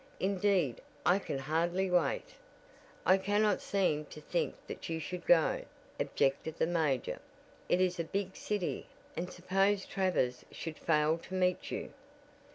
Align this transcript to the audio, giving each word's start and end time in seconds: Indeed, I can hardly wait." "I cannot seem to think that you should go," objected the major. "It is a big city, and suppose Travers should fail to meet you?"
Indeed, 0.19 0.81
I 1.05 1.19
can 1.19 1.37
hardly 1.37 1.91
wait." 1.91 2.33
"I 3.05 3.19
cannot 3.19 3.61
seem 3.61 4.05
to 4.05 4.19
think 4.19 4.55
that 4.65 4.89
you 4.89 4.99
should 4.99 5.27
go," 5.27 5.61
objected 5.99 6.57
the 6.57 6.65
major. 6.65 7.19
"It 7.69 7.79
is 7.79 7.99
a 7.99 8.03
big 8.03 8.35
city, 8.35 8.87
and 9.15 9.31
suppose 9.31 9.85
Travers 9.85 10.43
should 10.51 10.79
fail 10.79 11.19
to 11.19 11.35
meet 11.35 11.69
you?" 11.69 11.93